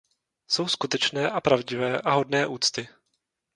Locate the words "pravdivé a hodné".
1.41-2.47